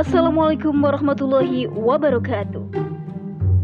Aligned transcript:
Assalamualaikum 0.00 0.80
warahmatullahi 0.80 1.68
wabarakatuh. 1.76 2.72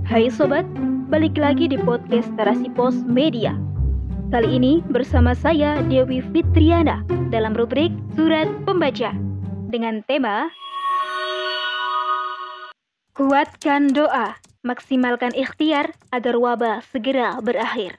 Hai 0.04 0.28
sobat, 0.28 0.68
balik 1.08 1.32
lagi 1.40 1.64
di 1.64 1.80
podcast 1.80 2.28
Terasi 2.36 2.68
Pos 2.76 2.92
Media. 3.08 3.56
Kali 4.28 4.60
ini 4.60 4.84
bersama 4.92 5.32
saya 5.32 5.80
Dewi 5.88 6.20
Fitriana 6.20 7.00
dalam 7.32 7.56
rubrik 7.56 7.88
Surat 8.12 8.52
Pembaca 8.68 9.16
dengan 9.72 10.04
tema 10.04 10.52
Kuatkan 13.16 13.96
doa, 13.96 14.36
maksimalkan 14.60 15.32
ikhtiar 15.32 15.96
agar 16.12 16.36
wabah 16.36 16.84
segera 16.84 17.40
berakhir. 17.40 17.96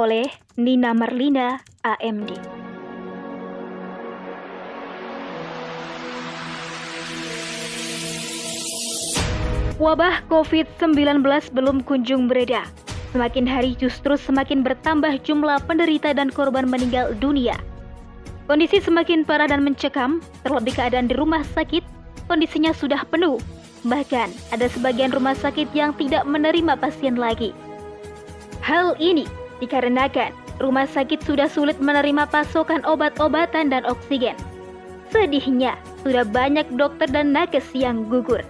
Oleh 0.00 0.24
Nina 0.56 0.96
Marlina, 0.96 1.60
AMD. 1.84 2.51
Wabah 9.82 10.22
COVID-19 10.30 11.26
belum 11.58 11.82
kunjung 11.82 12.30
bereda. 12.30 12.62
Semakin 13.10 13.50
hari 13.50 13.74
justru 13.74 14.14
semakin 14.14 14.62
bertambah 14.62 15.18
jumlah 15.26 15.58
penderita 15.66 16.14
dan 16.14 16.30
korban 16.30 16.70
meninggal 16.70 17.18
dunia. 17.18 17.58
Kondisi 18.46 18.78
semakin 18.78 19.26
parah 19.26 19.50
dan 19.50 19.66
mencekam, 19.66 20.22
terlebih 20.46 20.78
keadaan 20.78 21.10
di 21.10 21.18
rumah 21.18 21.42
sakit, 21.42 21.82
kondisinya 22.30 22.70
sudah 22.70 23.02
penuh. 23.10 23.42
Bahkan, 23.82 24.54
ada 24.54 24.70
sebagian 24.70 25.10
rumah 25.10 25.34
sakit 25.34 25.74
yang 25.74 25.90
tidak 25.98 26.30
menerima 26.30 26.78
pasien 26.78 27.18
lagi. 27.18 27.50
Hal 28.62 28.94
ini 29.02 29.26
dikarenakan 29.58 30.30
rumah 30.62 30.86
sakit 30.86 31.26
sudah 31.26 31.50
sulit 31.50 31.82
menerima 31.82 32.30
pasokan 32.30 32.86
obat-obatan 32.86 33.74
dan 33.74 33.82
oksigen. 33.90 34.38
Sedihnya, 35.10 35.74
sudah 36.06 36.22
banyak 36.22 36.70
dokter 36.78 37.10
dan 37.10 37.34
nakes 37.34 37.66
yang 37.74 38.06
gugur. 38.06 38.46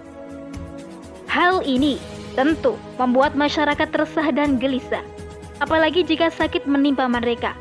Hal 1.33 1.65
ini 1.65 1.97
tentu 2.37 2.77
membuat 3.01 3.33
masyarakat 3.33 3.89
resah 3.89 4.29
dan 4.29 4.61
gelisah, 4.61 5.01
apalagi 5.57 6.05
jika 6.05 6.29
sakit 6.29 6.69
menimpa 6.69 7.09
mereka. 7.09 7.57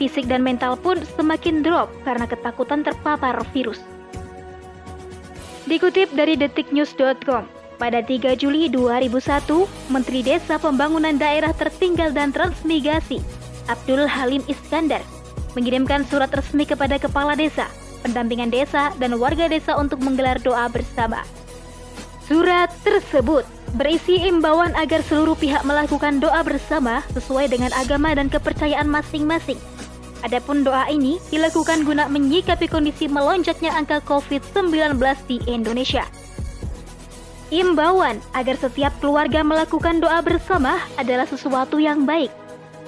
Fisik 0.00 0.24
dan 0.24 0.40
mental 0.40 0.80
pun 0.80 0.96
semakin 1.20 1.60
drop 1.60 1.92
karena 2.08 2.24
ketakutan 2.24 2.80
terpapar 2.80 3.36
virus. 3.52 3.84
Dikutip 5.68 6.08
dari 6.16 6.32
detiknews.com, 6.40 7.44
pada 7.76 8.00
3 8.00 8.40
Juli 8.40 8.72
2001, 8.72 9.12
Menteri 9.92 10.24
Desa 10.24 10.56
Pembangunan 10.56 11.20
Daerah 11.20 11.52
Tertinggal 11.52 12.16
dan 12.16 12.32
Transmigrasi, 12.32 13.20
Abdul 13.68 14.08
Halim 14.08 14.40
Iskandar, 14.48 15.04
mengirimkan 15.52 16.08
surat 16.08 16.32
resmi 16.32 16.64
kepada 16.64 16.96
kepala 16.96 17.36
desa, 17.36 17.68
pendampingan 18.00 18.48
desa, 18.48 18.96
dan 18.96 19.20
warga 19.20 19.44
desa 19.44 19.76
untuk 19.76 20.00
menggelar 20.00 20.40
doa 20.40 20.72
bersama 20.72 21.20
Surat 22.30 22.70
tersebut 22.86 23.42
berisi 23.74 24.22
imbauan 24.22 24.70
agar 24.78 25.02
seluruh 25.02 25.34
pihak 25.34 25.66
melakukan 25.66 26.22
doa 26.22 26.46
bersama 26.46 27.02
sesuai 27.10 27.50
dengan 27.50 27.74
agama 27.74 28.14
dan 28.14 28.30
kepercayaan 28.30 28.86
masing-masing. 28.86 29.58
Adapun 30.22 30.62
doa 30.62 30.86
ini 30.86 31.18
dilakukan 31.34 31.82
guna 31.82 32.06
menyikapi 32.06 32.70
kondisi 32.70 33.10
melonjaknya 33.10 33.74
angka 33.74 33.98
COVID-19 34.06 34.94
di 35.26 35.42
Indonesia. 35.50 36.06
Imbauan 37.50 38.22
agar 38.38 38.54
setiap 38.62 38.94
keluarga 39.02 39.42
melakukan 39.42 39.98
doa 39.98 40.22
bersama 40.22 40.78
adalah 41.02 41.26
sesuatu 41.26 41.82
yang 41.82 42.06
baik. 42.06 42.30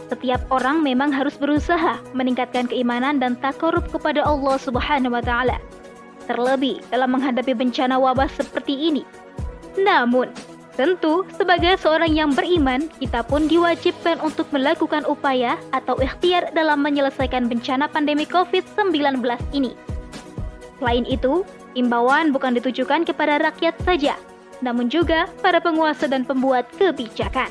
Setiap 0.07 0.47
orang 0.55 0.87
memang 0.87 1.11
harus 1.11 1.35
berusaha 1.35 1.98
meningkatkan 2.15 2.70
keimanan 2.70 3.19
dan 3.19 3.35
takarub 3.43 3.91
kepada 3.91 4.23
Allah 4.23 4.55
Subhanahu 4.63 5.19
wa 5.19 5.25
taala. 5.25 5.59
Terlebih 6.31 6.79
dalam 6.95 7.11
menghadapi 7.19 7.59
bencana 7.59 7.98
wabah 7.98 8.31
seperti 8.31 8.87
ini, 8.87 9.03
namun, 9.78 10.28
tentu 10.77 11.25
sebagai 11.37 11.81
seorang 11.81 12.12
yang 12.12 12.31
beriman, 12.33 12.89
kita 13.01 13.24
pun 13.24 13.48
diwajibkan 13.48 14.20
untuk 14.20 14.48
melakukan 14.52 15.05
upaya 15.08 15.57
atau 15.73 15.97
ikhtiar 16.01 16.52
dalam 16.52 16.85
menyelesaikan 16.85 17.48
bencana 17.48 17.89
pandemi 17.89 18.29
COVID-19 18.29 19.20
ini. 19.57 19.73
Selain 20.77 21.07
itu, 21.08 21.47
imbauan 21.73 22.35
bukan 22.35 22.58
ditujukan 22.58 23.08
kepada 23.08 23.41
rakyat 23.41 23.77
saja, 23.86 24.14
namun 24.61 24.92
juga 24.92 25.30
para 25.41 25.63
penguasa 25.63 26.05
dan 26.11 26.27
pembuat 26.27 26.68
kebijakan. 26.77 27.48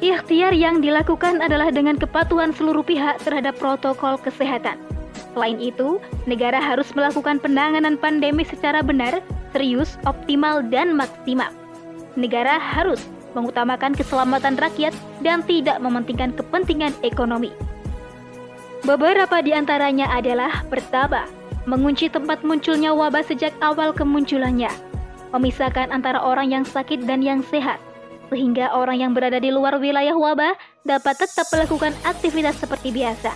Ikhtiar 0.00 0.56
yang 0.56 0.80
dilakukan 0.80 1.44
adalah 1.44 1.68
dengan 1.68 1.92
kepatuhan 2.00 2.56
seluruh 2.56 2.80
pihak 2.80 3.20
terhadap 3.20 3.52
protokol 3.60 4.16
kesehatan 4.16 4.89
Selain 5.34 5.58
itu, 5.62 6.02
negara 6.26 6.58
harus 6.58 6.90
melakukan 6.92 7.38
penanganan 7.38 7.94
pandemi 7.94 8.42
secara 8.42 8.82
benar, 8.82 9.22
serius, 9.54 9.94
optimal, 10.02 10.62
dan 10.66 10.98
maksimal. 10.98 11.54
Negara 12.18 12.58
harus 12.58 12.98
mengutamakan 13.38 13.94
keselamatan 13.94 14.58
rakyat 14.58 14.90
dan 15.22 15.46
tidak 15.46 15.78
mementingkan 15.78 16.34
kepentingan 16.34 16.90
ekonomi. 17.06 17.54
Beberapa 18.82 19.38
di 19.38 19.54
antaranya 19.54 20.10
adalah 20.10 20.66
pertama, 20.66 21.28
mengunci 21.68 22.10
tempat 22.10 22.42
munculnya 22.42 22.90
wabah 22.90 23.22
sejak 23.22 23.54
awal 23.62 23.94
kemunculannya, 23.94 24.72
memisahkan 25.30 25.94
antara 25.94 26.18
orang 26.18 26.50
yang 26.50 26.64
sakit 26.66 27.06
dan 27.06 27.22
yang 27.22 27.44
sehat, 27.46 27.78
sehingga 28.32 28.72
orang 28.74 29.04
yang 29.04 29.12
berada 29.14 29.38
di 29.38 29.54
luar 29.54 29.78
wilayah 29.78 30.16
wabah 30.16 30.58
dapat 30.82 31.22
tetap 31.22 31.46
melakukan 31.54 31.94
aktivitas 32.02 32.58
seperti 32.58 32.90
biasa. 32.90 33.30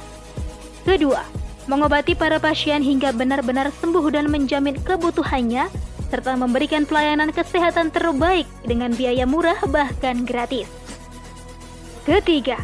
Kedua, 0.83 1.23
mengobati 1.67 2.13
para 2.13 2.37
pasien 2.37 2.85
hingga 2.85 3.13
benar-benar 3.17 3.73
sembuh 3.81 4.05
dan 4.13 4.29
menjamin 4.29 4.77
kebutuhannya, 4.85 5.69
serta 6.13 6.37
memberikan 6.37 6.85
pelayanan 6.85 7.33
kesehatan 7.33 7.89
terbaik 7.91 8.47
dengan 8.63 8.93
biaya 8.93 9.25
murah 9.25 9.59
bahkan 9.73 10.23
gratis. 10.29 10.69
Ketiga, 12.05 12.61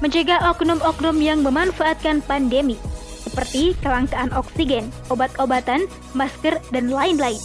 mencegah 0.00 0.40
oknum-oknum 0.48 1.20
yang 1.20 1.44
memanfaatkan 1.44 2.24
pandemi, 2.24 2.80
seperti 3.28 3.76
kelangkaan 3.84 4.32
oksigen, 4.32 4.88
obat-obatan, 5.12 5.84
masker, 6.16 6.56
dan 6.72 6.88
lain-lain. 6.88 7.38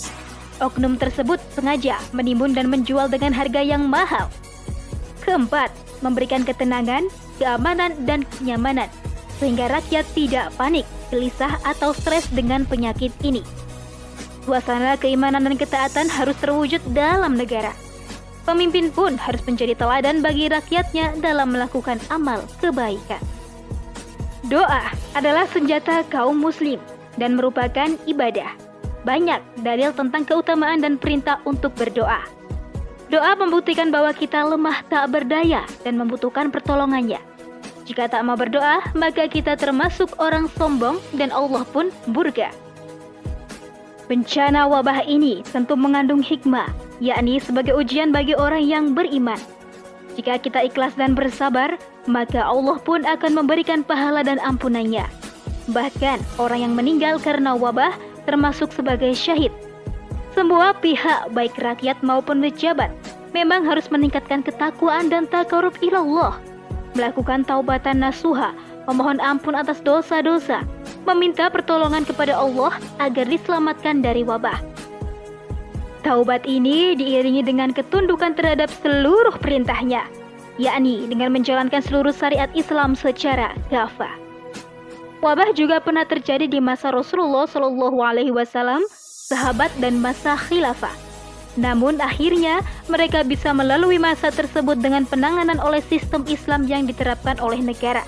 Oknum 0.64 0.96
tersebut 0.96 1.44
sengaja 1.52 2.00
menimbun 2.16 2.56
dan 2.56 2.72
menjual 2.72 3.12
dengan 3.12 3.36
harga 3.36 3.60
yang 3.60 3.84
mahal. 3.84 4.32
Keempat, 5.28 5.74
memberikan 6.00 6.48
ketenangan, 6.48 7.12
keamanan, 7.36 7.92
dan 8.08 8.24
kenyamanan 8.40 8.88
sehingga 9.38 9.70
rakyat 9.70 10.06
tidak 10.14 10.54
panik, 10.58 10.86
gelisah, 11.10 11.58
atau 11.64 11.94
stres 11.96 12.28
dengan 12.30 12.66
penyakit 12.68 13.14
ini. 13.26 13.42
Suasana 14.44 15.00
keimanan 15.00 15.48
dan 15.48 15.56
ketaatan 15.56 16.12
harus 16.12 16.36
terwujud 16.44 16.84
dalam 16.92 17.40
negara. 17.40 17.72
Pemimpin 18.44 18.92
pun 18.92 19.16
harus 19.16 19.40
menjadi 19.48 19.72
teladan 19.72 20.20
bagi 20.20 20.52
rakyatnya 20.52 21.16
dalam 21.24 21.56
melakukan 21.56 21.96
amal 22.12 22.44
kebaikan. 22.60 23.24
Doa 24.52 24.92
adalah 25.16 25.48
senjata 25.48 26.04
kaum 26.12 26.36
muslim 26.36 26.76
dan 27.16 27.40
merupakan 27.40 27.96
ibadah. 28.04 28.52
Banyak 29.08 29.64
dalil 29.64 29.96
tentang 29.96 30.28
keutamaan 30.28 30.84
dan 30.84 31.00
perintah 31.00 31.40
untuk 31.48 31.72
berdoa. 31.80 32.28
Doa 33.08 33.32
membuktikan 33.40 33.88
bahwa 33.96 34.12
kita 34.12 34.44
lemah 34.44 34.84
tak 34.92 35.08
berdaya 35.08 35.64
dan 35.88 35.96
membutuhkan 35.96 36.52
pertolongannya. 36.52 37.24
Jika 37.84 38.08
tak 38.08 38.24
mau 38.24 38.40
berdoa, 38.40 38.80
maka 38.96 39.28
kita 39.28 39.60
termasuk 39.60 40.16
orang 40.16 40.48
sombong 40.56 41.04
dan 41.20 41.36
Allah 41.36 41.68
pun 41.68 41.92
burga. 42.08 42.48
Bencana 44.08 44.72
wabah 44.72 45.04
ini 45.04 45.44
tentu 45.52 45.76
mengandung 45.76 46.24
hikmah, 46.24 46.72
yakni 47.04 47.44
sebagai 47.44 47.76
ujian 47.76 48.16
bagi 48.16 48.36
orang 48.40 48.64
yang 48.64 48.86
beriman. 48.96 49.40
Jika 50.16 50.40
kita 50.40 50.64
ikhlas 50.64 50.96
dan 50.96 51.12
bersabar, 51.12 51.76
maka 52.08 52.40
Allah 52.40 52.80
pun 52.80 53.04
akan 53.04 53.44
memberikan 53.44 53.84
pahala 53.84 54.24
dan 54.24 54.40
ampunannya. 54.40 55.04
Bahkan 55.72 56.40
orang 56.40 56.60
yang 56.64 56.74
meninggal 56.76 57.20
karena 57.20 57.52
wabah 57.56 57.96
termasuk 58.24 58.72
sebagai 58.72 59.12
syahid. 59.12 59.52
Semua 60.32 60.72
pihak, 60.72 61.36
baik 61.36 61.56
rakyat 61.60 62.00
maupun 62.00 62.40
pejabat, 62.40 62.92
memang 63.36 63.68
harus 63.68 63.92
meningkatkan 63.92 64.40
ketakwaan 64.40 65.12
dan 65.12 65.28
takarub 65.28 65.76
ilallah 65.84 66.40
melakukan 66.94 67.46
taubatan 67.46 68.02
nasuha, 68.02 68.54
memohon 68.90 69.22
ampun 69.22 69.54
atas 69.58 69.82
dosa-dosa, 69.82 70.66
meminta 71.06 71.50
pertolongan 71.50 72.06
kepada 72.08 72.38
Allah 72.38 72.78
agar 73.02 73.28
diselamatkan 73.28 74.02
dari 74.02 74.26
wabah. 74.26 74.62
Taubat 76.04 76.44
ini 76.44 77.00
diiringi 77.00 77.48
dengan 77.48 77.72
ketundukan 77.72 78.36
terhadap 78.36 78.68
seluruh 78.84 79.40
perintahnya, 79.40 80.04
yakni 80.60 81.08
dengan 81.08 81.32
menjalankan 81.32 81.80
seluruh 81.80 82.12
syariat 82.12 82.52
Islam 82.52 82.94
secara 82.94 83.56
kafah. 83.72 84.12
Wabah 85.24 85.56
juga 85.56 85.80
pernah 85.80 86.04
terjadi 86.04 86.52
di 86.52 86.60
masa 86.60 86.92
Rasulullah 86.92 87.48
Shallallahu 87.48 88.04
Alaihi 88.04 88.36
Wasallam, 88.36 88.84
sahabat 89.32 89.72
dan 89.80 90.04
masa 90.04 90.36
khilafah. 90.36 91.13
Namun 91.54 92.02
akhirnya 92.02 92.66
mereka 92.90 93.22
bisa 93.22 93.54
melalui 93.54 94.02
masa 94.02 94.34
tersebut 94.34 94.82
dengan 94.82 95.06
penanganan 95.06 95.62
oleh 95.62 95.86
sistem 95.86 96.26
Islam 96.26 96.66
yang 96.66 96.90
diterapkan 96.90 97.38
oleh 97.38 97.62
negara. 97.62 98.02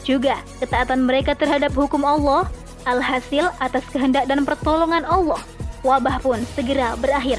Juga 0.00 0.40
ketaatan 0.64 1.04
mereka 1.04 1.36
terhadap 1.36 1.76
hukum 1.76 2.08
Allah 2.08 2.48
Alhasil 2.88 3.52
atas 3.60 3.84
kehendak 3.92 4.24
dan 4.24 4.48
pertolongan 4.48 5.04
Allah, 5.04 5.40
wabah 5.84 6.16
pun 6.24 6.40
segera 6.56 6.96
berakhir. 6.96 7.36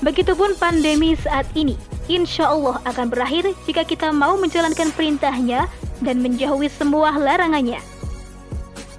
Begitupun 0.00 0.56
pandemi 0.56 1.12
saat 1.18 1.44
ini, 1.52 1.76
insya 2.08 2.48
Allah 2.48 2.80
akan 2.88 3.12
berakhir 3.12 3.52
jika 3.68 3.84
kita 3.84 4.08
mau 4.14 4.40
menjalankan 4.40 4.88
perintahnya 4.94 5.68
dan 6.00 6.22
menjauhi 6.24 6.70
semua 6.72 7.12
larangannya. 7.12 7.82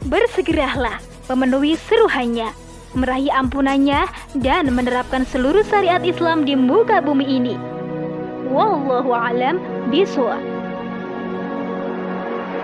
Bersegeralah 0.06 1.02
memenuhi 1.32 1.80
seruhannya, 1.90 2.52
meraih 2.98 3.32
ampunannya, 3.32 4.06
dan 4.42 4.70
menerapkan 4.74 5.26
seluruh 5.26 5.64
syariat 5.66 6.02
Islam 6.02 6.46
di 6.46 6.54
muka 6.58 7.00
bumi 7.00 7.26
ini. 7.26 7.56
Wallahu 8.50 9.14
alam 9.14 9.62
bishawab. 9.94 10.59